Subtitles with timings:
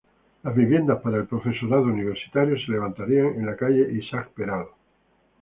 [0.41, 4.65] Las viviendas para el profesorado universitario se levantarían en la calle Isaac Peral.